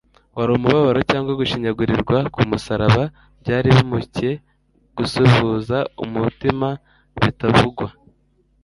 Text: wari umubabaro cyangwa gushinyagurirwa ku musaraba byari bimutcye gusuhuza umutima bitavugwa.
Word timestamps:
wari 0.35 0.51
umubabaro 0.53 0.99
cyangwa 1.11 1.31
gushinyagurirwa 1.39 2.17
ku 2.33 2.39
musaraba 2.49 3.03
byari 3.41 3.67
bimutcye 3.75 4.29
gusuhuza 4.97 5.77
umutima 6.03 6.67
bitavugwa. 7.19 7.87